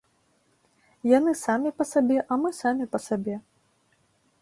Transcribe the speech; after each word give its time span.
Яны 1.17 1.31
самі 1.45 1.69
па 1.81 1.87
сабе, 1.91 2.17
а 2.31 2.41
мы 2.45 2.49
самі 2.61 2.85
па 2.95 2.99
сабе. 3.09 3.35